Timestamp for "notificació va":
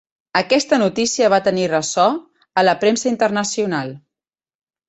0.83-1.39